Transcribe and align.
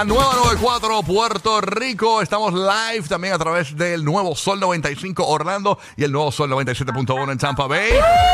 la 0.00 0.04
nueva 0.06 0.34
94 0.34 1.02
Puerto 1.02 1.60
Rico. 1.60 2.22
Estamos 2.22 2.54
live 2.54 3.06
también 3.06 3.34
a 3.34 3.38
través 3.38 3.76
del 3.76 4.02
nuevo 4.02 4.34
Sol 4.34 4.58
95 4.58 5.26
Orlando 5.26 5.78
y 5.94 6.04
el 6.04 6.12
nuevo 6.12 6.32
Sol 6.32 6.50
97.1 6.50 7.32
en 7.32 7.36
Tampa 7.36 7.66
Bay. 7.66 7.90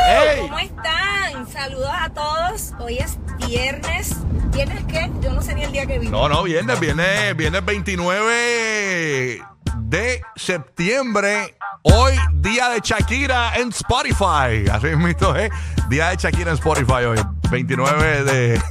¡Hey! 0.07 0.39
¿Cómo 0.43 0.59
están? 0.59 1.45
Saludos 1.51 1.91
a 1.91 2.09
todos. 2.13 2.71
Hoy 2.79 2.99
es 2.99 3.17
viernes. 3.45 4.15
¿Viernes 4.53 4.85
qué? 4.85 5.11
Yo 5.19 5.33
no 5.33 5.41
sé 5.41 5.55
ni 5.55 5.63
el 5.63 5.73
día 5.73 5.85
que 5.85 5.99
vino. 5.99 6.11
No, 6.11 6.29
no, 6.29 6.43
viernes, 6.43 6.79
viernes, 6.79 7.35
viernes 7.35 7.65
29 7.65 9.41
de 9.79 10.21
septiembre. 10.37 11.57
Hoy, 11.83 12.13
día 12.35 12.69
de 12.69 12.79
Shakira 12.79 13.57
en 13.57 13.69
Spotify. 13.69 14.69
Así 14.71 14.87
mismo, 14.95 15.35
¿eh? 15.35 15.49
Día 15.89 16.09
de 16.11 16.15
Shakira 16.15 16.51
en 16.51 16.57
Spotify 16.57 17.03
hoy, 17.05 17.19
29 17.49 18.23
de, 18.23 18.61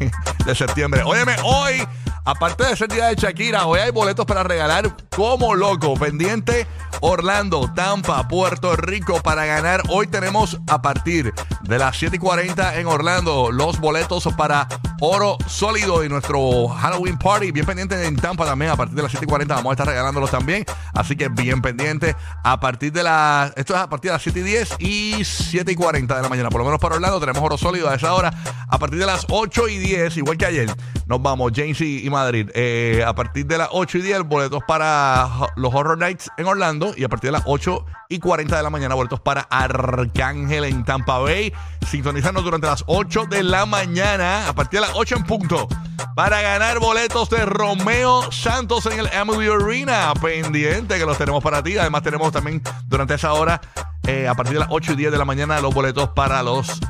de 0.44 0.54
septiembre. 0.54 1.02
Óyeme, 1.04 1.36
hoy, 1.42 1.86
aparte 2.24 2.64
de 2.64 2.76
ser 2.76 2.88
día 2.88 3.06
de 3.06 3.14
Shakira, 3.14 3.66
hoy 3.66 3.80
hay 3.80 3.90
boletos 3.90 4.26
para 4.26 4.42
regalar 4.42 4.94
como 5.10 5.54
loco. 5.54 5.94
Pendiente 5.94 6.66
Orlando, 7.00 7.70
Tampa, 7.74 8.26
Puerto 8.28 8.74
Rico 8.76 9.20
para 9.22 9.44
ganar. 9.44 9.82
Hoy 9.88 10.06
tenemos 10.06 10.58
a 10.68 10.80
partir 10.82 11.32
de 11.62 11.78
las 11.78 11.96
7 11.96 12.16
y 12.16 12.18
40 12.18 12.78
en 12.78 12.86
Orlando 12.86 13.50
los 13.50 13.78
boletos 13.78 14.28
para 14.36 14.66
Oro 15.00 15.36
Sólido 15.46 16.04
y 16.04 16.08
nuestro 16.08 16.68
Halloween 16.68 17.18
Party. 17.18 17.52
Bien 17.52 17.66
pendiente 17.66 18.02
en 18.06 18.16
Tampa 18.16 18.44
también. 18.44 18.70
A 18.70 18.76
partir 18.76 18.96
de 18.96 19.02
las 19.02 19.10
7 19.10 19.24
y 19.24 19.28
40 19.28 19.54
vamos 19.54 19.70
a 19.70 19.72
estar 19.74 19.86
regalándolos 19.86 20.30
también. 20.30 20.64
Así 20.94 21.16
que 21.16 21.28
bien 21.28 21.60
pendiente. 21.60 22.16
A 22.42 22.60
partir 22.60 22.92
de 22.92 23.02
las. 23.02 23.52
Esto 23.56 23.74
es 23.74 23.80
a 23.80 23.88
partir 23.88 24.10
de 24.10 24.14
las 24.14 24.22
7 24.22 24.40
y 24.40 24.42
10 24.42 24.76
y 24.78 25.24
7 25.24 25.72
y 25.72 25.74
40 25.74 26.16
de 26.16 26.22
la 26.22 26.28
mañana. 26.28 26.48
Por 26.48 26.60
lo 26.60 26.64
menos 26.64 26.80
para 26.80 26.96
Orlando 26.96 27.20
tenemos 27.20 27.42
Oro 27.42 27.58
Sólido 27.58 27.90
a 27.90 27.94
esa 27.94 28.14
hora. 28.14 28.32
A 28.68 28.78
partir 28.78 28.98
de 28.98 29.06
las 29.06 29.26
8 29.30 29.68
y 29.68 29.78
10, 29.78 30.16
igual 30.16 30.36
que 30.36 30.46
ayer, 30.46 30.68
nos 31.06 31.22
vamos, 31.22 31.52
James 31.54 31.80
y, 31.80 32.10
Madrid. 32.10 32.50
Eh, 32.54 33.04
a 33.06 33.14
partir 33.14 33.46
de 33.46 33.58
las 33.58 33.68
8 33.70 33.98
y 33.98 34.02
10, 34.02 34.24
boletos 34.24 34.62
para 34.66 35.28
los 35.54 35.72
Horror 35.72 35.96
Nights 35.96 36.30
en 36.36 36.46
Orlando. 36.46 36.92
Y 36.96 37.04
a 37.04 37.08
partir 37.08 37.28
de 37.28 37.32
las 37.32 37.44
8 37.46 37.84
y 38.08 38.18
40 38.18 38.56
de 38.56 38.62
la 38.62 38.70
mañana, 38.70 38.96
boletos 38.96 39.20
para 39.20 39.42
Arcángel 39.42 40.64
en 40.64 40.84
Tampa 40.84 41.18
Bay. 41.18 41.52
Sintonizando 41.88 42.42
durante 42.42 42.66
las 42.66 42.82
8 42.88 43.26
de 43.30 43.44
la 43.44 43.66
mañana, 43.66 44.48
a 44.48 44.52
partir 44.52 44.80
de 44.80 44.86
las 44.86 44.96
8 44.96 45.16
en 45.18 45.24
punto, 45.24 45.68
para 46.16 46.42
ganar 46.42 46.80
boletos 46.80 47.30
de 47.30 47.46
Romeo 47.46 48.32
Santos 48.32 48.86
en 48.86 48.98
el 48.98 49.06
Amelie 49.08 49.52
Arena. 49.52 50.12
Pendiente 50.20 50.98
que 50.98 51.06
los 51.06 51.18
tenemos 51.18 51.42
para 51.42 51.62
ti. 51.62 51.78
Además, 51.78 52.02
tenemos 52.02 52.32
también 52.32 52.60
durante 52.88 53.14
esa 53.14 53.32
hora, 53.32 53.60
eh, 54.08 54.26
a 54.26 54.34
partir 54.34 54.54
de 54.54 54.60
las 54.60 54.68
8 54.72 54.94
y 54.94 54.96
10 54.96 55.12
de 55.12 55.18
la 55.18 55.24
mañana, 55.24 55.60
los 55.60 55.72
boletos 55.72 56.08
para 56.10 56.42
los 56.42 56.80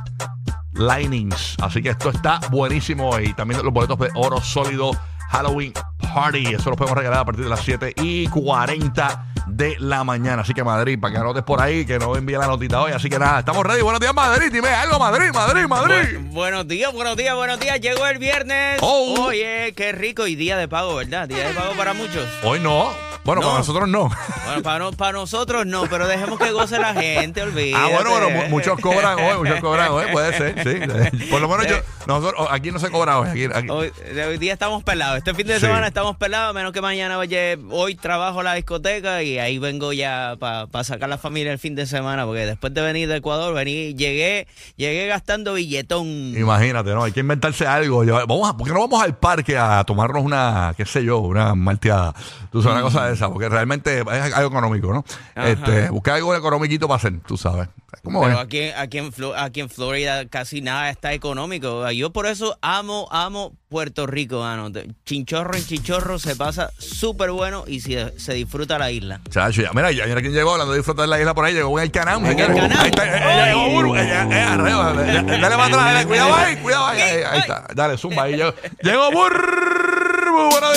Linings. 0.79 1.57
Así 1.63 1.83
que 1.83 1.91
esto 1.91 2.11
está 2.11 2.41
buenísimo. 2.51 3.19
Y 3.21 3.33
también 3.35 3.63
los 3.63 3.73
boletos 3.73 3.99
de 3.99 4.09
oro 4.15 4.41
sólido 4.41 4.91
Halloween 5.31 5.73
Party. 6.15 6.55
Eso 6.55 6.71
lo 6.71 6.77
podemos 6.77 6.97
regalar 6.99 7.21
a 7.21 7.25
partir 7.25 7.45
de 7.45 7.51
las 7.51 7.61
7 7.61 7.95
y 7.97 8.27
40 8.29 9.27
de 9.49 9.77
la 9.79 10.05
mañana. 10.05 10.43
Así 10.43 10.53
que 10.55 10.63
Madrid, 10.65 10.99
para 11.01 11.13
que 11.15 11.19
anotes 11.21 11.43
por 11.43 11.61
ahí, 11.61 11.85
que 11.87 11.99
no 11.99 12.17
envíe 12.17 12.37
la 12.37 12.47
notita 12.47 12.81
hoy. 12.83 12.93
Así 12.93 13.09
que 13.09 13.19
nada, 13.19 13.41
estamos 13.41 13.65
ready. 13.65 13.83
Buenos 13.83 14.01
días, 14.01 14.15
Madrid. 14.15 14.51
Dime 14.53 14.69
algo, 14.69 14.99
Madrid, 14.99 15.31
Madrid, 15.33 15.67
Madrid. 15.67 16.19
Bu- 16.19 16.33
buenos 16.33 16.67
días, 16.69 16.93
buenos 16.93 17.17
días, 17.17 17.35
buenos 17.35 17.59
días. 17.61 17.81
Llegó 17.81 18.07
el 18.07 18.19
viernes. 18.19 18.79
Oh. 18.83 19.27
Oye, 19.27 19.73
qué 19.77 19.93
rico. 19.93 20.27
Y 20.27 20.35
día 20.37 20.57
de 20.57 20.69
pago, 20.69 20.97
¿verdad? 20.97 21.29
Día 21.29 21.49
de 21.49 21.55
pago 21.55 21.75
para 21.77 21.95
muchos. 21.95 22.27
Hoy 22.43 22.61
no. 22.61 22.91
Bueno, 23.27 23.43
No. 23.43 23.49
para 23.49 23.59
nosotros 23.59 23.89
no. 23.89 24.09
Bueno, 24.47 24.63
para, 24.63 24.79
no- 24.79 24.93
para 24.93 25.13
nosotros 25.13 25.67
no, 25.67 25.83
pero 25.91 26.07
dejemos 26.07 26.39
que 26.39 26.51
goce 26.53 26.79
la 26.79 26.95
gente, 26.95 27.43
olvídate. 27.43 27.75
Ah, 27.85 27.89
bueno, 27.93 28.11
bueno, 28.11 28.31
mu- 28.31 28.49
muchos 28.51 28.79
cobran 28.81 29.19
hoy, 29.19 29.37
muchos 29.39 29.61
cobran 29.61 29.91
hoy, 29.91 30.05
puede 30.13 30.33
ser, 30.39 30.55
sí. 30.63 31.27
Por 31.31 31.41
lo 31.41 31.49
menos 31.49 31.67
yo, 31.67 31.77
nosotros, 32.07 32.47
aquí 32.51 32.71
no 32.71 32.79
se 32.79 32.91
cobra 32.91 33.19
hoy. 33.19 33.29
Aquí, 33.29 33.45
aquí- 33.53 33.69
Hoy, 33.69 33.91
de 34.15 34.25
hoy 34.25 34.39
día 34.39 34.53
estamos 34.53 34.83
pelados. 34.85 35.19
Este 35.19 35.35
fin 35.35 35.47
de 35.47 35.55
Sí. 35.55 35.61
semana 35.63 35.89
estamos 35.89 36.17
pelados, 36.17 36.51
a 36.51 36.53
menos 36.53 36.73
que 36.73 36.81
mañana 36.81 37.17
vaya. 37.17 37.57
Hoy 37.71 37.97
trabajo 37.97 38.43
la 38.43 38.55
discoteca 38.55 39.23
y 39.23 39.39
ahí 39.39 39.59
vengo 39.59 39.93
ya 39.93 40.37
para 40.39 40.85
sacar 40.85 41.09
la 41.09 41.19
familia 41.19 41.53
el 41.53 41.59
fin 41.59 41.75
de 41.75 41.87
semana, 41.87 42.25
porque 42.25 42.47
después 42.47 42.73
de 42.73 42.81
venir 42.81 43.09
de 43.09 43.17
Ecuador, 43.17 43.53
vení, 43.55 43.95
llegué, 43.95 44.47
llegué 44.77 45.09
gastando 45.09 45.55
billetón. 45.55 46.07
Imagínate, 46.37 46.91
¿no? 46.95 47.03
Hay 47.05 47.13
que 47.13 47.21
inventarse 47.21 47.67
algo. 47.67 48.05
Yo- 48.05 48.25
Vamos 48.27 48.49
a, 48.51 48.57
¿Por 48.57 48.67
qué 48.69 48.73
no 48.73 48.81
vamos 48.81 49.03
al 49.03 49.17
parque 49.17 49.59
a 49.59 49.83
tomarnos 49.85 50.23
una, 50.23 50.73
qué 50.77 50.87
sé 50.87 51.03
yo, 51.05 51.19
una 51.19 51.55
malteada? 51.55 52.15
Tú 52.53 52.63
sabes, 52.63 52.77
una 52.77 52.83
cosa 52.83 53.07
de 53.09 53.16
esa, 53.17 53.29
porque 53.31 53.49
realmente 53.49 54.01
es 54.01 54.35
algo 54.35 54.49
económico, 54.51 54.93
¿no? 54.93 55.05
Ajá. 55.35 55.49
Este, 55.49 55.91
buscar 55.91 56.15
algo 56.15 56.35
economiquito 56.35 56.87
para 56.89 56.97
hacer, 56.97 57.19
tú 57.27 57.37
sabes. 57.37 57.69
¿Cómo 58.03 58.23
Pero 58.23 58.39
aquí, 58.39 58.69
aquí, 58.77 58.99
en 58.99 59.11
Flo- 59.13 59.35
aquí 59.37 59.61
en 59.61 59.69
Florida 59.71 60.27
casi 60.29 60.61
nada 60.61 60.91
está 60.91 61.13
económico. 61.13 61.91
Yo 61.91 62.11
por 62.13 62.27
eso 62.27 62.57
amo, 62.61 63.09
amo 63.11 63.53
Puerto 63.69 64.07
Rico, 64.07 64.41
mano. 64.41 64.71
Chinchorro 65.05 65.57
en 65.57 65.65
chinchorro 65.67 66.19
se 66.19 66.37
pasa 66.37 66.71
súper 66.79 67.31
bueno 67.33 67.65
y 67.67 67.81
se, 67.81 68.17
se 68.21 68.35
disfruta 68.35 68.79
la 68.79 68.91
isla. 68.93 69.21
Chacho, 69.31 69.63
ya. 69.63 69.71
Mira, 69.73 69.91
ya, 69.93 70.07
mira 70.07 70.21
quién 70.21 70.33
llegó 70.35 70.53
hablando 70.53 70.73
de 70.73 70.79
disfrutar 70.81 71.09
la 71.09 71.19
isla 71.19 71.35
por 71.35 71.45
ahí. 71.47 71.55
Llegó 71.55 71.77
en 71.79 71.85
el 71.85 71.91
canal. 71.91 72.19
En 72.25 72.27
el 72.27 72.37
Canam. 72.37 72.71
Ahí 72.79 72.89
está, 72.91 73.07
eh, 73.07 73.23
ella 73.33 73.47
llegó 73.47 73.69
Buru, 73.71 73.97
ella, 73.97 74.25
ella, 74.25 74.53
arriba. 74.53 74.93
Dale 74.93 75.57
para 75.57 75.65
atrás, 75.67 76.07
cuidado 76.07 76.35
ahí, 76.37 76.57
cuidado 76.57 76.87
ahí. 76.87 77.01
Ahí, 77.01 77.23
ahí 77.25 77.39
está. 77.41 77.67
Dale, 77.75 77.97
zumba 77.99 78.25
ahí. 78.25 78.37
Llegó, 78.37 78.53
llegó 78.83 79.11
Burbu. 79.11 80.51
Buenos. 80.51 80.76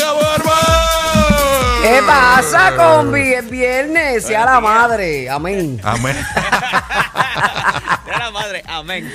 ¿Qué 1.93 2.01
pasa 2.05 2.75
con 2.75 3.11
vi- 3.11 3.35
viernes? 3.49 4.25
Sea 4.25 4.45
la 4.45 4.59
madre. 4.59 5.29
Amén. 5.29 5.79
Amén. 5.83 6.15
Amén. 8.67 9.11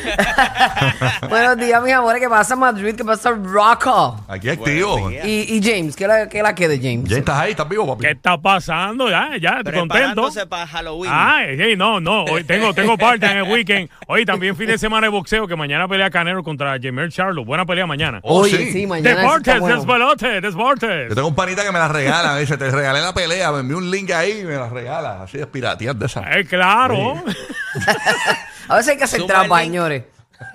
Buenos 1.28 1.56
días, 1.56 1.83
mis 1.83 1.93
amores. 1.93 2.21
¿Qué 2.21 2.28
pasa, 2.28 2.56
Madrid? 2.56 2.95
¿Qué 2.95 3.05
pasa, 3.05 3.31
Rocco? 3.31 4.21
Aquí 4.28 4.49
activo. 4.49 5.11
Y, 5.11 5.56
y 5.56 5.61
James, 5.62 5.97
¿qué 5.97 6.06
la, 6.06 6.28
qué 6.28 6.43
la 6.43 6.55
que 6.55 6.69
de 6.69 6.77
James? 6.78 7.09
Ya 7.09 7.19
estás 7.19 7.39
ahí, 7.39 7.50
estás 7.53 7.69
vivo, 7.69 7.87
papi. 7.87 8.05
¿Qué 8.05 8.11
está 8.12 8.39
pasando? 8.39 9.11
Ya, 9.11 9.31
ya, 9.41 9.59
estoy 9.59 9.75
contento. 9.75 9.89
Preparándose 9.89 10.47
para 10.47 10.67
Halloween. 10.67 11.11
Ay, 11.12 11.56
sí, 11.56 11.77
no, 11.77 12.00
no. 12.00 12.25
Hoy 12.25 12.44
tengo, 12.44 12.73
tengo 12.75 12.97
parte 12.97 13.27
en 13.27 13.39
el 13.39 13.43
weekend. 13.44 13.89
Hoy 14.06 14.25
también 14.25 14.56
fin 14.56 14.67
de 14.69 14.78
semana 14.84 15.06
de 15.06 15.11
boxeo, 15.11 15.47
que 15.49 15.56
mañana 15.56 15.89
pelea 15.89 16.11
Canelo 16.11 16.43
contra 16.43 16.78
Jamel 16.81 17.11
Charlo. 17.11 17.44
Buena 17.44 17.67
pelea 17.67 17.87
mañana. 17.87 18.21
Oh, 18.23 18.43
Oye, 18.43 18.56
sí. 18.56 18.73
sí, 18.73 18.87
mañana. 18.87 19.21
Deportes, 19.21 19.61
bueno. 19.61 19.77
despelote, 19.77 20.41
deportes. 20.41 21.09
Yo 21.09 21.15
tengo 21.15 21.28
un 21.28 21.34
panita 21.34 21.65
que 21.65 21.73
me 21.73 21.78
la 21.78 21.89
regala, 21.89 22.34
me 22.34 22.41
dice, 22.41 22.56
te 22.56 22.71
regalé 22.71 23.00
la 23.00 23.12
pelea, 23.12 23.53
me 23.53 23.61
envió 23.61 23.78
un 23.78 23.91
link 23.91 24.11
ahí 24.11 24.41
y 24.41 24.44
me 24.44 24.55
la 24.55 24.69
regala. 24.69 25.23
Así 25.23 25.39
de 25.39 25.47
piratías 25.47 25.99
de 25.99 26.06
esa. 26.06 26.39
Eh, 26.39 26.44
claro. 26.44 27.23
A 28.69 28.76
veces 28.76 28.92
hay 28.92 28.98
que 28.98 29.04
hacer 29.04 29.25
trampa, 29.26 29.60
señores. 29.60 30.04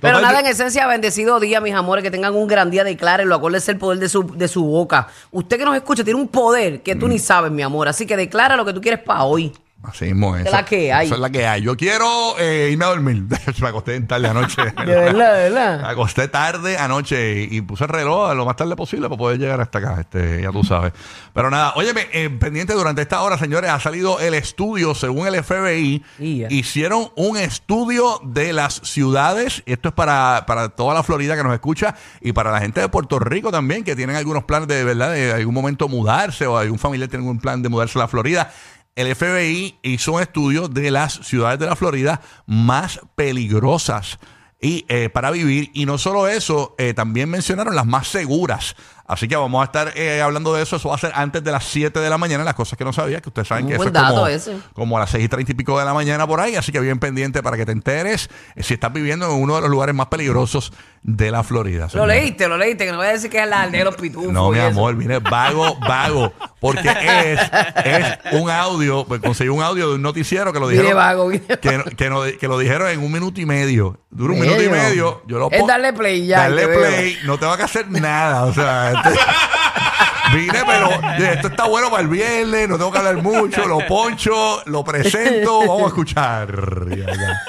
Pero 0.00 0.20
nada, 0.20 0.40
en 0.40 0.46
esencia, 0.46 0.86
bendecido 0.86 1.40
día, 1.40 1.60
mis 1.60 1.74
amores, 1.74 2.02
que 2.02 2.10
tengan 2.10 2.34
un 2.34 2.46
gran 2.46 2.70
día, 2.70 2.84
declárenlo, 2.84 3.34
acuérdense 3.34 3.72
el 3.72 3.78
poder 3.78 3.98
de 3.98 4.08
su, 4.08 4.24
de 4.36 4.48
su 4.48 4.64
boca. 4.64 5.08
Usted 5.30 5.58
que 5.58 5.64
nos 5.64 5.74
escucha 5.76 6.04
tiene 6.04 6.20
un 6.20 6.28
poder 6.28 6.82
que 6.82 6.94
Mm. 6.94 6.98
tú 6.98 7.08
ni 7.08 7.18
sabes, 7.18 7.50
mi 7.50 7.62
amor, 7.62 7.88
así 7.88 8.06
que 8.06 8.16
declara 8.16 8.56
lo 8.56 8.64
que 8.64 8.72
tú 8.72 8.80
quieres 8.80 9.00
para 9.00 9.24
hoy. 9.24 9.52
Así 9.86 10.06
mismo 10.06 10.36
es. 10.36 10.46
Es 10.46 10.52
la 10.52 10.64
que 10.64 10.92
hay. 10.92 11.06
Eso 11.06 11.14
es 11.14 11.20
la 11.20 11.30
que 11.30 11.46
hay. 11.46 11.62
Yo 11.62 11.76
quiero 11.76 12.38
eh, 12.38 12.70
irme 12.72 12.84
a 12.84 12.88
dormir. 12.88 13.24
me 13.60 13.68
acosté 13.68 14.00
tarde 14.00 14.28
anoche. 14.28 14.62
De 14.62 14.72
verdad, 14.84 15.34
de 15.34 15.50
Me 15.50 15.54
verdad. 15.54 15.84
acosté 15.90 16.28
tarde 16.28 16.76
anoche 16.78 17.42
y, 17.50 17.58
y 17.58 17.60
puse 17.60 17.84
el 17.84 17.90
reloj 17.90 18.34
lo 18.34 18.44
más 18.44 18.56
tarde 18.56 18.76
posible 18.76 19.08
para 19.08 19.18
poder 19.18 19.38
llegar 19.38 19.60
hasta 19.60 19.78
acá. 19.78 19.96
Este, 20.00 20.42
ya 20.42 20.50
tú 20.50 20.64
sabes. 20.64 20.92
Pero 21.32 21.50
nada, 21.50 21.72
óyeme, 21.76 22.06
eh, 22.12 22.30
pendiente 22.30 22.72
durante 22.74 23.02
esta 23.02 23.20
hora, 23.22 23.36
señores, 23.38 23.70
ha 23.70 23.80
salido 23.80 24.20
el 24.20 24.34
estudio, 24.34 24.94
según 24.94 25.26
el 25.26 25.42
FBI. 25.42 26.02
Hicieron 26.48 27.08
un 27.16 27.36
estudio 27.36 28.20
de 28.24 28.52
las 28.52 28.74
ciudades. 28.84 29.62
Esto 29.66 29.88
es 29.88 29.94
para, 29.94 30.44
para 30.46 30.68
toda 30.70 30.94
la 30.94 31.02
Florida 31.02 31.36
que 31.36 31.42
nos 31.42 31.52
escucha 31.54 31.94
y 32.20 32.32
para 32.32 32.50
la 32.52 32.60
gente 32.60 32.80
de 32.80 32.88
Puerto 32.88 33.18
Rico 33.18 33.50
también, 33.50 33.84
que 33.84 33.96
tienen 33.96 34.16
algunos 34.16 34.44
planes 34.44 34.68
de, 34.68 34.84
verdad, 34.84 35.12
de 35.12 35.32
algún 35.32 35.54
momento 35.54 35.88
mudarse 35.88 36.46
o 36.46 36.56
algún 36.56 36.78
familiar 36.78 37.08
tiene 37.08 37.28
un 37.28 37.38
plan 37.38 37.62
de 37.62 37.68
mudarse 37.68 37.98
a 37.98 38.02
la 38.02 38.08
Florida. 38.08 38.52
El 38.96 39.12
FBI 39.14 39.80
hizo 39.82 40.12
un 40.12 40.22
estudio 40.22 40.68
de 40.68 40.92
las 40.92 41.14
ciudades 41.14 41.58
de 41.58 41.66
la 41.66 41.74
Florida 41.74 42.20
más 42.46 43.00
peligrosas 43.16 44.20
y 44.60 44.84
eh, 44.88 45.10
para 45.10 45.32
vivir. 45.32 45.70
Y 45.74 45.84
no 45.84 45.98
solo 45.98 46.28
eso, 46.28 46.76
eh, 46.78 46.94
también 46.94 47.28
mencionaron 47.28 47.74
las 47.74 47.86
más 47.86 48.06
seguras. 48.06 48.76
Así 49.06 49.28
que 49.28 49.36
vamos 49.36 49.60
a 49.60 49.64
estar 49.64 49.92
eh, 49.96 50.22
hablando 50.22 50.54
de 50.54 50.62
eso. 50.62 50.76
Eso 50.76 50.88
va 50.88 50.94
a 50.94 50.98
ser 50.98 51.12
antes 51.14 51.44
de 51.44 51.52
las 51.52 51.64
7 51.64 52.00
de 52.00 52.08
la 52.10 52.16
mañana. 52.18 52.42
Las 52.44 52.54
cosas 52.54 52.78
que 52.78 52.84
no 52.84 52.92
sabía, 52.92 53.20
que 53.20 53.28
ustedes 53.28 53.48
saben 53.48 53.66
Un 53.66 53.70
que 53.72 53.76
buen 53.76 53.88
eso 53.90 53.96
es 53.98 54.02
como, 54.02 54.14
dato 54.20 54.26
ese. 54.28 54.56
como 54.72 54.96
a 54.96 55.00
las 55.00 55.10
6 55.10 55.24
y 55.24 55.28
30 55.28 55.52
y 55.52 55.54
pico 55.54 55.78
de 55.78 55.84
la 55.84 55.92
mañana 55.94 56.26
por 56.26 56.40
ahí. 56.40 56.56
Así 56.56 56.72
que 56.72 56.80
bien 56.80 56.98
pendiente 56.98 57.42
para 57.42 57.56
que 57.56 57.66
te 57.66 57.72
enteres 57.72 58.30
eh, 58.56 58.62
si 58.62 58.74
estás 58.74 58.92
viviendo 58.92 59.26
en 59.26 59.32
uno 59.42 59.56
de 59.56 59.60
los 59.60 59.70
lugares 59.70 59.94
más 59.94 60.06
peligrosos 60.06 60.72
de 61.02 61.30
la 61.30 61.42
Florida. 61.42 61.88
Lo 61.92 62.06
leíste, 62.06 62.48
lo 62.48 62.56
leíste, 62.56 62.86
que 62.86 62.92
no 62.92 62.96
voy 62.98 63.08
a 63.08 63.12
decir 63.12 63.28
que 63.30 63.42
es 63.42 63.46
la 63.48 63.62
aldea 63.62 63.80
de 63.80 63.84
los 63.84 63.96
pitufos. 63.96 64.32
No, 64.32 64.50
mi 64.50 64.58
amor, 64.58 64.94
mire, 64.96 65.18
vago, 65.18 65.76
vago. 65.80 66.32
Porque 66.58 66.88
es, 66.88 67.40
es 67.84 68.32
un 68.32 68.48
audio, 68.48 69.04
pues 69.04 69.20
conseguí 69.20 69.50
un 69.50 69.62
audio 69.62 69.90
de 69.90 69.94
un 69.96 70.02
noticiero 70.02 70.50
que 70.50 70.60
lo 70.60 70.66
Mire, 70.68 70.78
dijeron. 70.80 70.96
vago, 71.02 71.26
mire, 71.28 71.44
que, 71.60 71.76
no- 71.76 71.84
que, 71.84 72.08
no- 72.08 72.22
que 72.40 72.48
lo 72.48 72.58
dijeron 72.58 72.88
en 72.88 73.00
un 73.00 73.12
minuto 73.12 73.38
y 73.38 73.44
medio. 73.44 73.98
Dura 74.10 74.32
un 74.32 74.38
minuto 74.40 74.62
y 74.62 74.68
Medio. 74.68 75.22
Yo 75.26 75.38
lo 75.40 75.50
Es 75.50 75.66
darle 75.66 75.92
play 75.92 76.24
ya, 76.24 76.42
Darle 76.42 76.62
te 76.62 76.66
veo. 76.68 76.78
play. 76.78 77.18
No 77.24 77.36
te 77.36 77.46
va 77.46 77.54
a 77.54 77.64
hacer 77.64 77.90
nada. 77.90 78.44
O 78.44 78.54
sea, 78.54 78.93
Vine, 80.34 80.62
pero 80.66 80.88
esto 81.32 81.48
está 81.48 81.64
bueno 81.68 81.90
para 81.90 82.02
el 82.02 82.08
viernes, 82.08 82.68
no 82.68 82.76
tengo 82.76 82.90
que 82.90 82.98
hablar 82.98 83.18
mucho, 83.18 83.68
lo 83.68 83.86
poncho, 83.86 84.62
lo 84.66 84.82
presento, 84.82 85.60
vamos 85.60 85.84
a 85.84 85.86
escuchar. 85.88 86.48
Ya, 86.88 87.06
ya. 87.06 87.42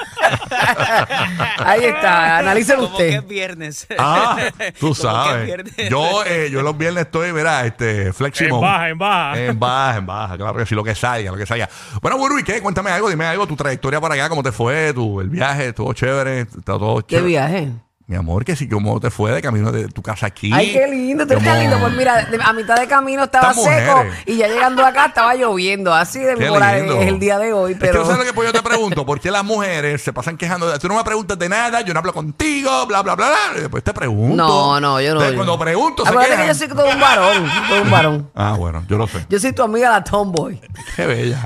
Ahí 1.58 1.86
está, 1.86 2.38
analícelo 2.40 2.84
Como 2.86 2.98
que 2.98 3.04
usted. 3.08 3.20
es 3.20 3.28
viernes. 3.28 3.88
Ah, 3.98 4.38
tú 4.80 4.94
Como 4.94 4.94
que 4.94 4.98
es 4.98 4.98
sabes. 4.98 5.46
viernes. 5.46 5.90
Yo, 5.90 6.24
eh, 6.26 6.50
yo 6.52 6.62
los 6.62 6.78
viernes 6.78 7.06
estoy, 7.06 7.32
verá, 7.32 7.66
este, 7.66 8.12
flexible. 8.14 8.54
En 8.56 8.62
baja, 8.62 8.90
en 8.90 8.98
baja. 8.98 9.40
En 9.40 9.60
baja, 9.60 9.98
en 9.98 10.06
baja, 10.06 10.38
claro 10.38 10.56
que 10.58 10.66
sí, 10.66 10.76
lo 10.76 10.84
que 10.84 10.94
salga, 10.96 11.32
lo 11.32 11.38
que 11.38 11.46
salga. 11.46 11.70
Bueno, 12.02 12.18
Burbu, 12.18 12.40
¿y 12.40 12.44
qué? 12.44 12.62
Cuéntame 12.62 12.92
algo, 12.92 13.10
dime 13.10 13.26
algo, 13.26 13.48
tu 13.48 13.56
trayectoria 13.56 14.00
para 14.02 14.16
acá, 14.16 14.30
cómo 14.30 14.44
te 14.44 14.52
fue, 14.52 14.94
tu, 14.94 15.22
el 15.22 15.30
viaje, 15.30 15.70
estuvo 15.70 15.92
chévere, 15.94 16.42
está 16.42 16.62
todo 16.78 16.98
¿Qué 17.06 17.16
chévere. 17.16 17.28
viaje? 17.30 17.72
Mi 18.08 18.16
amor, 18.16 18.46
que 18.46 18.56
sí, 18.56 18.70
cómo 18.70 19.00
te 19.00 19.10
fue 19.10 19.32
de 19.32 19.42
camino 19.42 19.72
de 19.72 19.88
tu 19.88 20.04
casa 20.04 20.28
aquí. 20.28 20.52
Ay, 20.54 20.74
qué 20.74 20.86
lindo, 20.88 21.26
tú 21.26 21.34
¿Cómo- 21.34 21.40
estás 21.44 21.60
lindo. 21.60 21.80
Pues 21.80 21.94
mira, 21.96 22.24
de- 22.26 22.40
a 22.40 22.54
mitad 22.54 22.76
de 22.76 22.86
camino 22.88 23.24
estaba 23.24 23.50
Estas 23.50 23.64
seco 23.64 23.96
mujeres. 24.04 24.14
y 24.28 24.38
ya 24.38 24.48
llegando 24.48 24.86
acá 24.86 25.06
estaba 25.08 25.34
lloviendo. 25.34 25.92
Así 25.92 26.20
de 26.20 26.36
Qué 26.36 26.48
lindo. 26.52 27.02
es 27.02 27.08
el 27.08 27.18
día 27.20 27.40
de 27.40 27.52
hoy, 27.52 27.72
Es 27.72 27.80
que 27.80 27.86
pero. 27.88 28.00
no 28.02 28.06
sabes 28.06 28.20
lo 28.20 28.26
que 28.26 28.34
pues 28.34 28.48
yo 28.48 28.54
te 28.54 28.62
pregunto, 28.62 29.08
¿por 29.08 29.20
qué 29.20 29.32
las 29.32 29.44
mujeres 29.44 30.04
se 30.04 30.14
pasan 30.14 30.38
quejando? 30.38 30.70
de- 30.70 30.78
Tú 30.78 30.88
no 30.88 30.96
me 30.98 31.04
preguntas 31.04 31.40
de 31.40 31.50
nada, 31.50 31.82
yo 31.82 31.96
no 31.96 32.00
hablo 32.00 32.14
contigo, 32.14 32.86
bla, 32.86 33.02
bla, 33.02 33.16
bla, 33.16 33.28
bla. 33.28 33.58
Y 33.58 33.62
después 33.62 33.84
te 33.84 33.92
pregunto. 33.92 34.36
No, 34.36 34.80
no, 34.80 35.02
yo 35.02 35.08
no. 35.08 35.22
Entonces, 35.22 35.32
yo- 35.32 35.38
cuando 35.38 35.58
pregunto, 35.58 36.04
se 36.04 36.10
Acuérdate 36.10 36.36
que 36.36 36.42
quejan. 36.44 36.54
yo 36.54 36.60
soy 36.60 36.68
todo 36.68 36.90
un 36.92 37.00
varón, 37.02 37.52
todo 37.70 37.82
un 37.82 37.90
varón. 37.92 38.32
Ah, 38.36 38.54
bueno, 38.56 38.84
yo 38.88 38.98
lo 39.00 39.08
sé. 39.08 39.26
Yo 39.30 39.40
soy 39.40 39.52
tu 39.52 39.64
amiga 39.64 39.90
la 39.90 40.04
tomboy. 40.04 40.62
Qué 40.96 41.08
bella. 41.08 41.44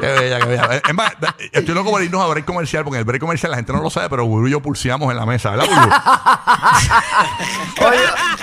Qué 0.00 0.06
bella, 0.06 0.38
qué 0.40 0.46
bella. 0.46 0.82
Es 0.88 0.94
más, 0.94 1.12
estoy 1.52 1.74
loco 1.74 1.90
por 1.90 2.02
irnos 2.02 2.22
a 2.22 2.26
break 2.28 2.44
comercial, 2.44 2.84
porque 2.84 2.96
en 2.96 3.00
el 3.00 3.04
break 3.04 3.20
comercial 3.20 3.50
la 3.50 3.56
gente 3.56 3.72
no 3.72 3.82
lo 3.82 3.90
sabe, 3.90 4.08
pero 4.08 4.26
Buru 4.26 4.48
y 4.48 4.50
yo 4.52 4.60
pulseamos 4.60 5.10
en 5.10 5.16
la 5.16 5.26
mesa, 5.26 5.50
¿verdad, 5.50 5.66
Buru? 5.66 5.90
Hoy, 7.80 7.96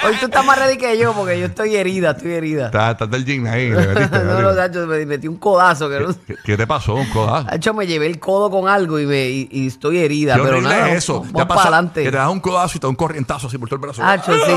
hoy 0.05 0.15
tú 0.19 0.25
estás 0.25 0.45
más 0.45 0.57
ready 0.57 0.77
que 0.77 0.97
yo 0.97 1.13
porque 1.13 1.39
yo 1.39 1.45
estoy 1.47 1.75
herida, 1.75 2.11
estoy 2.11 2.33
herida. 2.33 2.65
Estás 2.67 2.91
estás 2.91 3.09
del 3.09 3.25
gym 3.25 3.45
ahí. 3.47 3.69
metiste, 3.69 4.19
no, 4.23 4.41
no, 4.41 4.53
Nacho, 4.53 4.87
me 4.87 5.05
metí 5.05 5.27
un 5.27 5.37
codazo 5.37 5.89
que 5.89 5.99
no. 5.99 6.07
¿Qué, 6.25 6.35
qué 6.43 6.57
te 6.57 6.67
pasó, 6.67 6.95
un 6.95 7.09
codazo? 7.09 7.47
Nacho, 7.47 7.73
me 7.73 7.87
llevé 7.87 8.07
el 8.07 8.19
codo 8.19 8.49
con 8.49 8.67
algo 8.69 8.99
y, 8.99 9.05
me, 9.05 9.27
y, 9.29 9.47
y 9.51 9.67
estoy 9.67 9.99
herida. 9.99 10.35
Qué 10.35 10.41
pero 10.41 10.61
nada, 10.61 10.89
es 10.89 10.97
eso. 11.03 11.19
Vamos 11.19 11.33
¿Te 11.33 11.41
ha 11.41 11.47
para 11.47 11.57
pasado 11.57 11.75
adelante. 11.75 12.03
Que 12.03 12.11
te 12.11 12.17
das 12.17 12.29
un 12.29 12.39
codazo 12.39 12.77
y 12.77 12.79
te 12.79 12.85
da 12.85 12.89
un 12.89 12.95
corrientazo 12.95 13.47
así 13.47 13.57
por 13.57 13.69
todo 13.69 13.77
el 13.77 13.81
brazo. 13.81 14.01
Nacho, 14.01 14.33
sí. 14.33 14.53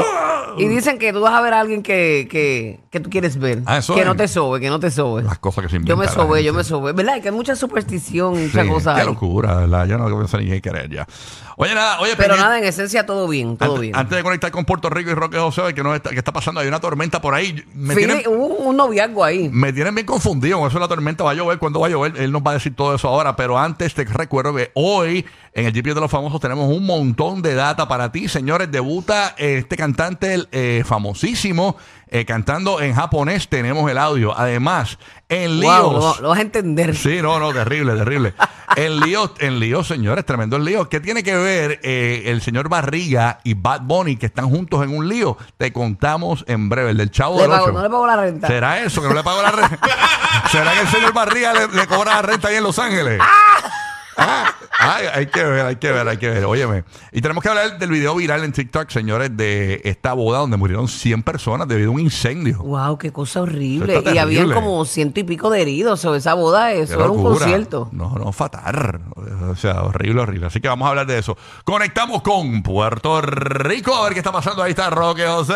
Y 0.57 0.67
dicen 0.69 0.99
que 0.99 1.13
tú 1.13 1.21
vas 1.21 1.33
a 1.35 1.41
ver 1.41 1.55
a 1.55 1.61
alguien 1.61 1.83
que, 1.83 2.27
que, 2.31 2.81
que 2.91 3.01
tú 3.01 3.09
quieres 3.09 3.39
ver. 3.39 3.63
Ah, 3.67 3.79
eso 3.79 3.95
que 3.95 4.01
es. 4.01 4.07
no 4.07 4.17
te 4.17 4.27
sobe, 4.27 4.61
que 4.61 4.69
no 4.69 4.81
te 4.81 4.91
sobe. 4.91 5.23
Las 5.23 5.39
cosas 5.39 5.65
que 5.65 5.71
se 5.71 5.77
Yo 5.77 5.97
me 5.97 6.05
inventan 6.05 6.15
sobe, 6.27 6.43
yo 6.43 6.53
me 6.53 6.65
sobe. 6.65 6.90
¿Verdad? 6.95 7.21
Que 7.21 7.29
hay 7.29 7.35
mucha 7.35 7.55
superstición 7.57 8.35
y 8.41 8.49
Sí, 8.49 8.59
cosas 8.69 8.95
qué 8.97 9.01
ahí. 9.03 9.07
locura, 9.07 9.55
¿verdad? 9.57 9.87
Yo 9.87 9.99
no 9.99 10.29
sé 10.29 10.39
ni 10.39 10.61
querer 10.61 10.89
ya. 10.91 11.07
Oye, 11.57 11.75
nada, 11.75 12.01
oye, 12.01 12.13
Pero 12.17 12.29
pendiente- 12.29 12.43
nada, 12.43 12.59
en 12.59 12.65
esencia 12.65 13.05
todo 13.05 13.29
bien, 13.29 13.59
todo 13.59 13.69
antes, 13.73 13.81
bien. 13.83 13.95
antes 13.97 14.17
de 14.17 14.23
conectar 14.23 14.51
con 14.51 14.65
Puerto 14.65 14.89
Rico 14.89 15.11
y 15.11 15.15
Roque 15.15 15.37
José, 15.39 15.75
que, 15.75 15.83
no 15.83 15.95
está, 15.95 16.09
que 16.09 16.17
está 16.17 16.33
pasando, 16.33 16.61
hay 16.61 16.69
una 16.69 16.81
tormenta 16.81 17.21
por 17.21 17.35
ahí. 17.35 17.63
Me 17.75 17.95
Fili- 17.95 18.07
tienen, 18.07 18.23
hubo 18.29 18.47
un 18.69 18.77
noviazgo 18.79 19.23
ahí. 19.23 19.51
me 19.53 19.71
tienen 19.73 19.95
bien 19.95 20.07
confundido 20.07 20.59
con 20.59 20.69
eso 20.69 20.79
de 20.79 20.85
la 20.85 20.89
tormenta. 20.89 21.23
Va 21.23 21.33
a 21.33 21.35
llover, 21.35 21.59
¿cuándo 21.59 21.81
va 21.81 21.89
a 21.89 21.91
llover? 21.91 22.15
Él 22.17 22.33
nos 22.33 22.41
va 22.43 22.53
a 22.53 22.55
decir 22.55 22.75
todo 22.75 22.95
eso 22.95 23.09
ahora. 23.09 23.37
Pero 23.37 23.59
antes 23.59 23.93
te 23.93 24.05
recuerdo 24.05 24.55
que 24.55 24.71
hoy 24.75 25.27
en 25.53 25.67
el 25.67 25.73
GPS 25.75 25.95
de 25.97 26.01
los 26.01 26.11
famosos 26.11 26.41
tenemos 26.41 26.75
un 26.75 26.87
montón 26.87 27.43
de 27.43 27.55
data 27.55 27.87
para 27.87 28.11
ti. 28.11 28.27
Señores, 28.29 28.71
debuta 28.73 29.35
este 29.37 29.77
cantante 29.77 30.47
eh, 30.53 30.83
famosísimo 30.87 31.77
eh, 32.11 32.25
cantando 32.25 32.81
en 32.81 32.95
japonés. 32.95 33.49
Tenemos 33.49 33.91
el 33.91 33.97
audio. 33.99 34.37
Además, 34.37 34.99
en 35.29 35.61
líos. 35.61 35.83
Wow, 35.83 35.93
lo, 35.93 36.21
lo 36.23 36.29
vas 36.31 36.39
a 36.39 36.43
entender. 36.43 36.95
Sí, 36.95 37.21
no, 37.23 37.39
no, 37.41 37.53
terrible, 37.53 37.95
terrible. 37.97 38.35
En 38.77 39.01
lío, 39.01 39.35
en 39.41 39.59
lío, 39.59 39.83
señores, 39.83 40.25
tremendo 40.25 40.55
el 40.57 40.65
lío. 40.65 40.89
¿Qué 40.89 41.01
tiene 41.01 41.25
que 41.25 41.35
ver 41.35 41.81
eh, 41.83 42.23
el 42.27 42.41
señor 42.41 42.69
Barriga 42.69 43.41
y 43.43 43.55
Bad 43.55 43.81
Bunny 43.83 44.15
que 44.17 44.27
están 44.27 44.49
juntos 44.49 44.85
en 44.85 44.97
un 44.97 45.09
lío? 45.09 45.37
Te 45.57 45.73
contamos 45.73 46.45
en 46.47 46.69
breve, 46.69 46.91
el 46.91 46.97
del 46.97 47.11
Chavo 47.11 47.35
Le 47.35 47.43
del 47.43 47.51
pago- 47.51 47.65
Ocho. 47.65 47.73
no 47.73 47.83
le 47.83 47.91
pago 47.91 48.07
la 48.07 48.17
renta. 48.17 48.47
¿Será 48.47 48.79
eso 48.81 49.03
que 49.03 49.09
no 49.09 49.15
le 49.15 49.25
pagó 49.25 49.43
la 49.43 49.51
renta? 49.51 49.77
¿Será 50.53 50.73
que 50.73 50.81
el 50.83 50.87
señor 50.89 51.13
Barriga 51.13 51.53
le, 51.53 51.67
le 51.67 51.87
cobra 51.89 52.15
la 52.15 52.23
renta 52.23 52.47
ahí 52.47 52.55
en 52.57 52.63
Los 52.63 52.79
Ángeles? 52.79 53.21
Ah, 54.23 54.55
ay, 54.79 55.07
hay 55.15 55.27
que 55.29 55.43
ver, 55.43 55.65
hay 55.65 55.77
que 55.77 55.91
ver, 55.91 56.07
hay 56.07 56.17
que 56.19 56.29
ver. 56.29 56.45
Óyeme. 56.45 56.85
Y 57.11 57.23
tenemos 57.23 57.43
que 57.43 57.49
hablar 57.49 57.79
del 57.79 57.91
video 57.91 58.15
viral 58.15 58.45
en 58.45 58.53
TikTok, 58.53 58.91
señores, 58.91 59.35
de 59.35 59.81
esta 59.85 60.13
boda 60.13 60.41
donde 60.41 60.59
murieron 60.59 60.89
100 60.89 61.23
personas 61.23 61.67
debido 61.69 61.91
a 61.91 61.95
un 61.95 62.01
incendio. 62.01 62.59
Wow, 62.59 62.99
qué 62.99 63.13
cosa 63.13 63.41
horrible. 63.41 63.95
Y 64.05 64.19
habían 64.19 64.27
terrible. 64.45 64.55
como 64.55 64.85
ciento 64.85 65.21
y 65.21 65.25
pico 65.25 65.49
de 65.49 65.63
heridos. 65.63 66.01
sobre 66.01 66.19
esa 66.19 66.35
boda, 66.35 66.73
eso 66.73 66.95
era 66.97 67.11
un 67.11 67.23
concierto. 67.23 67.89
No, 67.93 68.11
no, 68.15 68.31
fatal. 68.33 69.01
O 69.51 69.57
sea, 69.57 69.83
horrible, 69.83 70.21
horrible. 70.21 70.47
Así 70.49 70.61
que 70.61 70.69
vamos 70.69 70.87
a 70.87 70.91
hablar 70.91 71.07
de 71.07 71.19
eso. 71.19 71.37
Conectamos 71.65 72.21
con 72.21 72.63
Puerto 72.63 73.23
Rico. 73.23 73.95
A 73.95 74.05
ver 74.05 74.13
qué 74.13 74.19
está 74.21 74.33
pasando. 74.33 74.63
Ahí 74.63 74.71
está 74.73 74.91
Roque 74.91 75.27
José. 75.27 75.55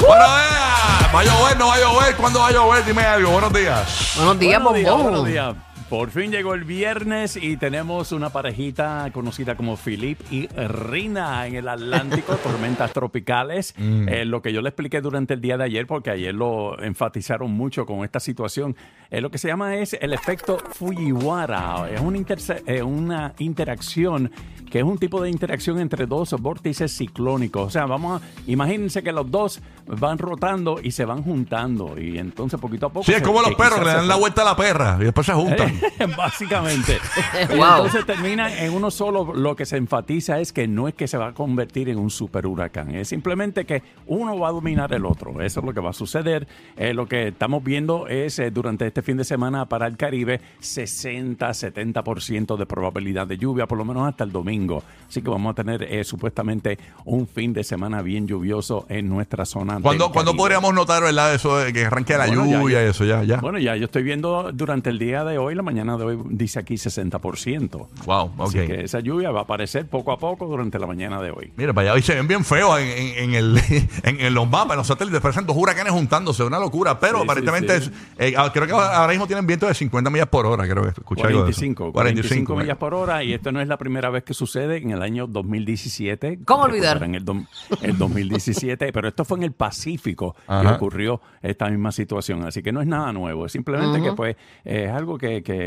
Bueno, 0.00 0.24
vea. 0.24 1.10
¿Va 1.14 1.20
a 1.20 1.24
llover? 1.24 1.58
¿No 1.58 1.66
va 1.68 1.74
a 1.74 1.80
llover? 1.80 2.16
¿Cuándo 2.16 2.40
va 2.40 2.48
a 2.48 2.52
llover? 2.52 2.84
Dime 2.84 3.02
algo. 3.02 3.30
Buenos 3.32 3.52
días. 3.52 4.12
Buenos 4.16 4.38
días, 4.38 4.62
Buenos 4.62 4.78
días, 4.78 4.90
bombón. 4.92 5.10
buenos 5.12 5.26
días. 5.26 5.54
Por 5.90 6.10
fin 6.10 6.30
llegó 6.30 6.54
el 6.54 6.62
viernes 6.62 7.34
y 7.34 7.56
tenemos 7.56 8.12
una 8.12 8.30
parejita 8.30 9.10
conocida 9.12 9.56
como 9.56 9.76
Philip 9.76 10.20
y 10.30 10.46
Rina 10.46 11.44
en 11.48 11.56
el 11.56 11.66
Atlántico, 11.66 12.36
tormentas 12.44 12.92
tropicales. 12.92 13.74
Eh, 13.76 14.24
lo 14.24 14.40
que 14.40 14.52
yo 14.52 14.62
le 14.62 14.68
expliqué 14.68 15.00
durante 15.00 15.34
el 15.34 15.40
día 15.40 15.58
de 15.58 15.64
ayer, 15.64 15.88
porque 15.88 16.10
ayer 16.10 16.32
lo 16.32 16.80
enfatizaron 16.80 17.50
mucho 17.50 17.86
con 17.86 18.04
esta 18.04 18.20
situación, 18.20 18.76
eh, 19.10 19.20
lo 19.20 19.32
que 19.32 19.38
se 19.38 19.48
llama 19.48 19.78
es 19.78 19.94
el 20.00 20.12
efecto 20.12 20.58
Fujiwara. 20.74 21.90
Es 21.90 22.00
una, 22.00 22.24
eh, 22.66 22.82
una 22.84 23.34
interacción 23.38 24.30
que 24.70 24.78
es 24.78 24.84
un 24.84 24.98
tipo 24.98 25.20
de 25.20 25.28
interacción 25.28 25.80
entre 25.80 26.06
dos 26.06 26.30
vórtices 26.38 26.96
ciclónicos. 26.96 27.66
O 27.66 27.70
sea, 27.70 27.86
vamos 27.86 28.22
a, 28.22 28.26
imagínense 28.46 29.02
que 29.02 29.10
los 29.10 29.28
dos 29.28 29.60
van 29.86 30.18
rotando 30.18 30.78
y 30.80 30.92
se 30.92 31.04
van 31.04 31.24
juntando 31.24 32.00
y 32.00 32.18
entonces 32.18 32.60
poquito 32.60 32.86
a 32.86 32.90
poco... 32.90 33.04
Sí, 33.04 33.12
es 33.12 33.22
como 33.22 33.42
los 33.42 33.56
perros, 33.56 33.80
le 33.84 33.92
dan 33.92 34.06
la 34.06 34.14
vuelta 34.14 34.42
a 34.42 34.44
la 34.44 34.56
perra 34.56 34.96
y 35.00 35.04
después 35.04 35.26
se 35.26 35.32
juntan. 35.32 35.79
Básicamente. 36.16 36.98
Y 37.50 37.54
entonces 37.54 38.04
terminan 38.06 38.52
en 38.52 38.72
uno 38.72 38.90
solo. 38.90 39.32
Lo 39.34 39.56
que 39.56 39.64
se 39.66 39.76
enfatiza 39.76 40.40
es 40.40 40.52
que 40.52 40.66
no 40.68 40.88
es 40.88 40.94
que 40.94 41.06
se 41.08 41.16
va 41.16 41.28
a 41.28 41.32
convertir 41.34 41.88
en 41.88 41.98
un 41.98 42.10
super 42.10 42.46
huracán. 42.46 42.94
Es 42.94 43.08
simplemente 43.08 43.64
que 43.64 43.82
uno 44.06 44.38
va 44.38 44.48
a 44.48 44.52
dominar 44.52 44.92
el 44.92 45.04
otro. 45.06 45.40
Eso 45.40 45.60
es 45.60 45.66
lo 45.66 45.72
que 45.72 45.80
va 45.80 45.90
a 45.90 45.94
suceder. 45.94 46.46
Eh, 46.76 46.92
lo 46.94 47.06
que 47.06 47.28
estamos 47.28 47.62
viendo 47.64 48.06
es 48.08 48.38
eh, 48.38 48.50
durante 48.50 48.86
este 48.86 49.02
fin 49.02 49.16
de 49.16 49.24
semana 49.24 49.66
para 49.66 49.86
el 49.86 49.96
Caribe 49.96 50.40
60-70% 50.60 52.56
de 52.56 52.66
probabilidad 52.66 53.26
de 53.26 53.38
lluvia, 53.38 53.66
por 53.66 53.78
lo 53.78 53.84
menos 53.84 54.08
hasta 54.08 54.24
el 54.24 54.32
domingo. 54.32 54.82
Así 55.08 55.22
que 55.22 55.30
vamos 55.30 55.52
a 55.52 55.54
tener 55.54 55.82
eh, 55.82 56.04
supuestamente 56.04 56.78
un 57.04 57.26
fin 57.26 57.52
de 57.52 57.64
semana 57.64 58.02
bien 58.02 58.26
lluvioso 58.26 58.86
en 58.88 59.08
nuestra 59.08 59.44
zona. 59.44 59.78
¿Cuándo, 59.80 60.10
¿cuándo 60.12 60.34
podríamos 60.34 60.74
notar, 60.74 61.02
verdad, 61.02 61.34
eso 61.34 61.58
de 61.58 61.72
que 61.72 61.86
arranque 61.86 62.16
la 62.16 62.26
Bueno, 62.26 62.44
lluvia 62.46 62.80
ya. 62.80 62.86
y 62.86 62.90
eso? 62.90 63.04
Ya, 63.04 63.22
ya. 63.24 63.36
Bueno, 63.38 63.58
ya 63.58 63.76
yo 63.76 63.86
estoy 63.86 64.02
viendo 64.02 64.50
durante 64.52 64.90
el 64.90 64.98
día 64.98 65.24
de 65.24 65.38
hoy, 65.38 65.54
la 65.54 65.62
mañana 65.62 65.69
de 65.74 66.04
hoy, 66.04 66.18
dice 66.30 66.58
aquí 66.58 66.74
60%. 66.74 67.86
wow, 68.06 68.32
ok. 68.36 68.40
Así 68.48 68.58
que 68.66 68.82
esa 68.84 69.00
lluvia 69.00 69.30
va 69.30 69.40
a 69.40 69.42
aparecer 69.44 69.86
poco 69.86 70.12
a 70.12 70.18
poco 70.18 70.46
durante 70.46 70.78
la 70.78 70.86
mañana 70.86 71.20
de 71.22 71.30
hoy. 71.30 71.52
Mira, 71.56 71.72
para 71.72 71.88
allá 71.88 71.94
hoy 71.94 72.02
se 72.02 72.14
ven 72.14 72.26
bien 72.28 72.44
feos 72.44 72.78
en, 72.80 72.86
en- 72.88 73.18
en 73.30 73.34
el, 73.34 73.58
en, 74.02 74.20
en 74.20 74.34
los 74.34 74.48
mapas, 74.48 74.72
en 74.72 74.78
los 74.78 74.86
satélites. 74.86 75.20
Parecen 75.20 75.46
dos 75.46 75.56
huracanes 75.56 75.92
juntándose, 75.92 76.42
una 76.44 76.58
locura. 76.58 76.98
Pero 76.98 77.18
Sí, 77.18 77.24
aparentemente, 77.24 77.80
sí, 77.80 77.86
sí. 77.86 77.92
es- 78.18 78.32
eh, 78.32 78.34
ah, 78.36 78.50
creo 78.52 78.66
que 78.66 78.72
ahora 78.72 79.08
mismo 79.08 79.26
tienen 79.26 79.46
viento 79.46 79.66
de 79.66 79.74
50 79.74 80.10
millas 80.10 80.28
por 80.28 80.46
hora. 80.46 80.64
Creo 80.68 80.82
que 80.82 80.88
escuché 80.90 81.22
algo 81.26 81.44
de 81.44 81.50
eso. 81.50 81.60
45, 81.60 81.92
45 81.92 82.56
millas 82.56 82.76
por 82.76 82.94
hora 82.94 83.22
y 83.24 83.32
esto 83.32 83.52
no 83.52 83.60
es 83.60 83.68
la 83.68 83.76
primera 83.78 84.10
vez 84.10 84.24
que 84.24 84.34
sucede 84.34 84.78
en 84.78 84.90
el 84.90 85.02
año 85.02 85.26
2017. 85.26 86.40
¿Cómo 86.44 86.64
olvidar? 86.64 87.00
Recordarán 87.00 87.14
El, 87.14 87.24
dom- 87.24 87.46
el 87.82 87.96
2017, 87.98 88.92
pero 88.92 89.08
esto 89.08 89.24
fue 89.24 89.38
en 89.38 89.44
el 89.44 89.52
Pacífico 89.52 90.34
que 90.46 90.66
ocurrió 90.68 91.20
esta 91.42 91.68
misma 91.68 91.92
situación, 91.92 92.44
así 92.44 92.62
que 92.62 92.72
no 92.72 92.80
es 92.80 92.86
nada 92.86 93.12
nuevo, 93.12 93.46
es 93.46 93.52
simplemente 93.52 94.00
que 94.02 94.12
pues 94.12 94.36
eh, 94.64 94.84
es 94.88 94.90
algo 94.90 95.18
que, 95.18 95.42
que 95.42 95.59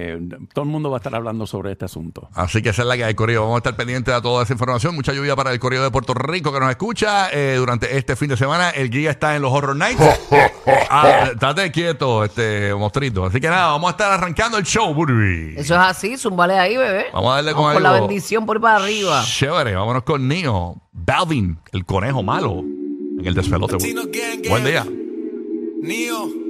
todo 0.54 0.66
el 0.66 0.72
mundo 0.72 0.90
va 0.90 0.98
a 0.98 1.00
estar 1.00 1.14
hablando 1.16 1.46
sobre 1.48 1.72
este 1.72 1.86
asunto. 1.86 2.30
Así 2.34 2.62
que 2.62 2.70
esa 2.70 2.82
es 2.84 2.88
la 2.88 2.96
que 2.98 3.04
hay, 3.04 3.14
Correo. 3.16 3.42
Vamos 3.42 3.56
a 3.56 3.60
estar 3.60 3.76
pendientes 3.76 4.14
de 4.14 4.22
toda 4.22 4.44
esa 4.44 4.54
información. 4.54 4.96
Mucha 4.96 5.14
lluvia 5.14 5.36
para 5.36 5.52
el 5.52 5.60
Correo 5.60 5.84
de 5.84 5.92
Puerto 5.92 6.14
Rico 6.14 6.54
que 6.54 6.60
nos 6.60 6.70
escucha 6.70 7.30
eh, 7.32 7.56
durante 7.58 7.98
este 7.98 8.16
fin 8.16 8.30
de 8.30 8.38
semana. 8.38 8.70
El 8.70 8.90
guía 8.90 9.12
está 9.12 9.36
en 9.36 9.42
los 9.42 9.52
Horror 9.52 9.76
Nights. 9.76 10.04
Ah, 10.96 11.30
estate 11.34 11.72
quieto, 11.72 12.24
este 12.24 12.74
mostrito. 12.76 13.26
Así 13.26 13.42
que 13.42 13.50
nada, 13.50 13.68
vamos 13.72 13.88
a 13.88 13.92
estar 13.92 14.12
arrancando 14.12 14.60
el 14.60 14.64
show, 14.64 14.94
Burby. 14.94 15.56
Eso 15.58 15.74
es 15.74 15.80
así, 15.80 16.18
zumbale 16.18 16.58
ahí, 16.60 16.78
bebé. 16.78 17.08
Vamos 17.12 17.32
a 17.32 17.36
darle 17.38 17.54
con 17.54 17.82
la 17.82 17.90
algo. 17.90 18.08
bendición 18.08 18.46
por 18.46 18.58
ahí 18.58 18.62
para 18.62 18.76
arriba. 18.76 19.24
Chévere, 19.26 19.76
vámonos 19.76 20.04
con 20.04 20.28
Neo. 20.28 20.82
Balvin, 20.92 21.58
el 21.72 21.86
conejo 21.86 22.22
malo, 22.22 22.60
en 22.60 23.26
el 23.26 23.34
despelote. 23.34 23.78
Buen 24.48 24.64
día. 24.64 24.86
Neo. 25.82 26.43